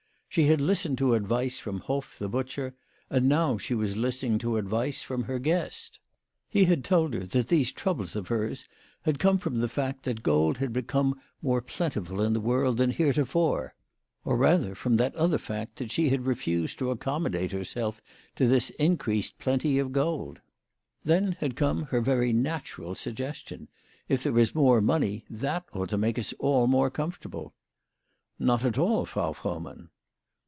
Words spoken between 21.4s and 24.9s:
had come her very natural suggestion," If there is more